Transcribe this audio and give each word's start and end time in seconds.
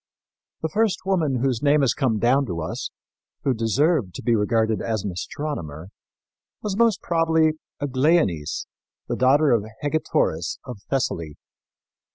The 0.63 0.69
first 0.69 1.05
woman 1.05 1.43
whose 1.43 1.61
name 1.61 1.81
has 1.81 1.93
come 1.93 2.17
down 2.17 2.47
to 2.47 2.59
us, 2.59 2.89
who 3.43 3.53
deserved 3.53 4.15
to 4.15 4.23
be 4.23 4.33
regarded 4.35 4.81
as 4.81 5.03
an 5.03 5.11
astronomer, 5.11 5.89
was 6.63 6.75
most 6.75 7.03
probably 7.03 7.51
Aglaonice, 7.79 8.65
the 9.07 9.15
daughter 9.15 9.51
of 9.51 9.63
Hegetoris 9.81 10.57
of 10.65 10.79
Thessaly. 10.89 11.35